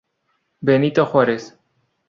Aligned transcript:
Benito 0.61 1.05
Juárez". 1.05 1.55